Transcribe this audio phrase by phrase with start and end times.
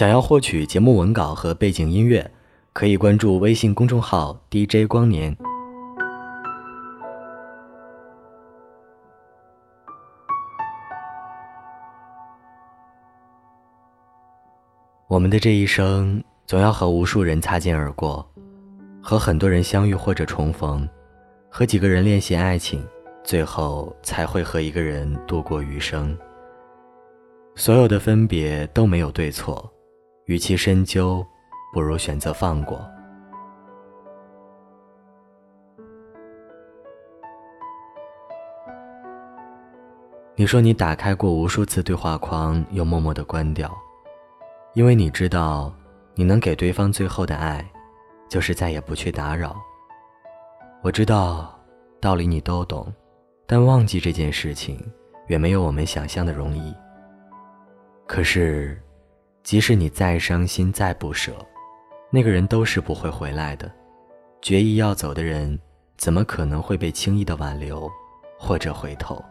[0.00, 2.30] 想要获取节目文稿和背景音乐，
[2.72, 5.36] 可以关注微信公众号 DJ 光年。
[15.06, 18.26] 我们的这一生，总要和无数人擦肩而过，
[19.02, 20.88] 和很多人相遇或者重逢，
[21.50, 22.82] 和几个人练习爱情，
[23.22, 26.16] 最后才会和一个人度过余生。
[27.54, 29.70] 所有的分别都没有对错，
[30.26, 31.26] 与其深究，
[31.72, 32.80] 不如选择放过。
[40.36, 43.70] 你说你打开过无数次对话框，又默默的关掉。
[44.72, 45.70] 因为你知道，
[46.14, 47.68] 你能给对方最后的爱，
[48.28, 49.54] 就是再也不去打扰。
[50.82, 51.60] 我知道，
[52.00, 52.90] 道理你都懂，
[53.46, 54.80] 但忘记这件事情，
[55.26, 56.74] 远没有我们想象的容易。
[58.06, 58.80] 可是，
[59.42, 61.34] 即使你再伤心再不舍，
[62.10, 63.70] 那个人都是不会回来的。
[64.42, 65.58] 决意要走的人，
[65.96, 67.90] 怎么可能会被轻易的挽留，
[68.38, 69.22] 或者回头？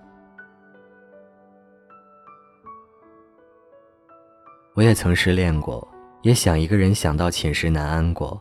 [4.75, 5.85] 我也曾失恋过，
[6.21, 8.39] 也想一个人想到寝食难安过，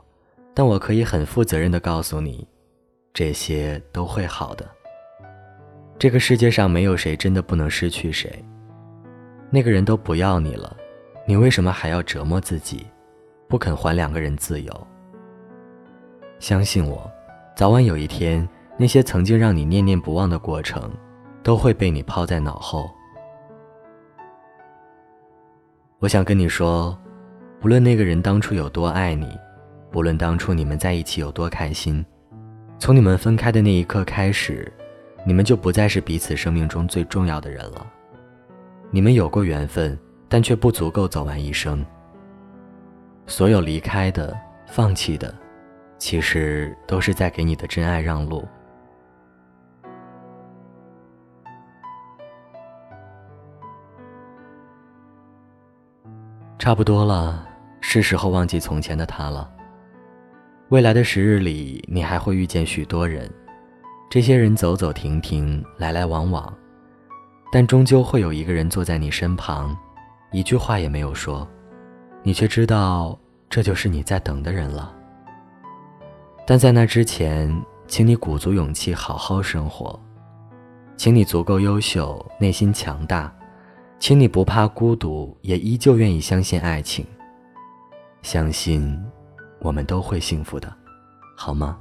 [0.55, 2.46] 但我可以很负责任的告诉你，
[3.12, 4.69] 这些都会好的。
[5.98, 8.44] 这个世界上没有谁真的不能失去谁，
[9.50, 10.77] 那个人都不要你了，
[11.28, 12.86] 你为什么还要折磨自己，
[13.48, 14.86] 不肯还两个人自由？
[16.38, 17.06] 相信我，
[17.54, 18.48] 早晚有一天，
[18.78, 20.90] 那些曾经让你念念不忘的过程，
[21.42, 22.90] 都会被你抛在脑后。
[25.98, 26.98] 我想跟你说，
[27.60, 29.28] 不论那个人当初有多爱你，
[29.90, 32.02] 不论当初你们在一起有多开心，
[32.78, 34.72] 从你们分开的那一刻开始，
[35.26, 37.86] 你们就不再是彼此生命中最重要的人了。
[38.90, 41.84] 你们有过缘分，但却不足够走完一生。
[43.27, 45.34] 所有离开的、放弃的，
[45.98, 48.46] 其实都是在给你的真爱让路。
[56.58, 57.46] 差不多了，
[57.80, 59.50] 是时候忘记从前的他了。
[60.70, 63.30] 未来的时日里，你还会遇见许多人，
[64.11, 66.52] 这些人走走停停，来来往往，
[67.50, 69.74] 但终究会有一个人坐在你身旁，
[70.30, 71.48] 一句话也没有说，
[72.22, 73.18] 你却知道
[73.48, 74.94] 这就是你在等的人了。
[76.46, 77.50] 但在那之前，
[77.86, 79.98] 请你鼓足勇气好好生活，
[80.96, 83.33] 请你足够优秀，内心强大。
[83.98, 87.05] 请你不怕孤独，也依旧愿意相信爱情。
[88.22, 88.96] 相信，
[89.61, 90.72] 我们都会幸福的，
[91.36, 91.78] 好吗？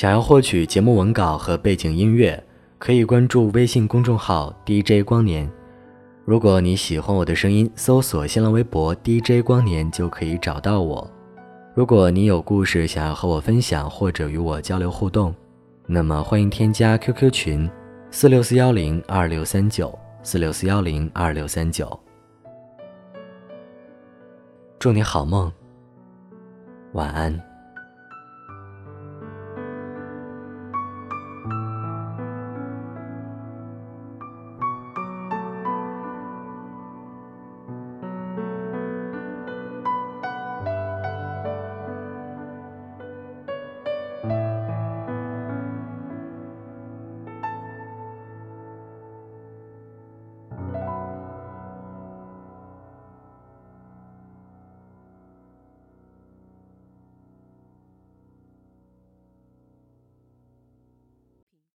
[0.00, 2.42] 想要获取节目文稿和背景音乐。
[2.78, 5.46] 可以关注微信公众号 DJ 光年。
[6.24, 11.06] 如果你喜欢我的声音，搜索新浪微博 DJ 光年就可以找到我。
[11.74, 15.34] 如果你有故事想要和我分享或者与我交流互动，
[15.84, 17.70] 那么欢迎添加 QQ 群
[18.10, 22.00] 四六四幺零二六三九四六四幺零二六三九。
[24.78, 25.52] 祝你好梦，
[26.94, 27.49] 晚安。